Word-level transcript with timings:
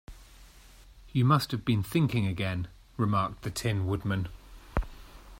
"You 1.13 1.25
must 1.25 1.51
have 1.51 1.63
been 1.63 1.83
thinking 1.83 2.25
again," 2.25 2.69
remarked 2.97 3.43
the 3.43 3.51
Tin 3.51 3.85
Woodman. 3.85 4.29